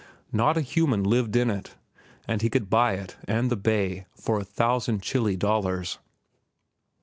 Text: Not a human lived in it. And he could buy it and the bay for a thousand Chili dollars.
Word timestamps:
Not 0.31 0.57
a 0.57 0.61
human 0.61 1.03
lived 1.03 1.35
in 1.35 1.51
it. 1.51 1.75
And 2.27 2.41
he 2.41 2.49
could 2.49 2.71
buy 2.71 2.93
it 2.93 3.17
and 3.25 3.51
the 3.51 3.55
bay 3.55 4.07
for 4.15 4.39
a 4.39 4.43
thousand 4.43 5.03
Chili 5.03 5.35
dollars. 5.37 5.99